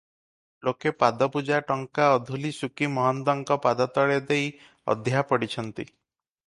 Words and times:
ଲୋକେ 0.67 0.91
ପାଦପୂଜା 1.01 1.59
ଟଙ୍କା 1.67 2.07
ଅଧୂଲି 2.15 2.53
ସୁକି 2.61 2.91
ମହନ୍ତଙ୍କ 2.97 3.59
ପାଦତଳେ 3.67 4.19
ଦେଇ 4.33 4.53
ଅଧ୍ୟା 4.95 5.27
ପଡିଛନ୍ତି। 5.33 5.89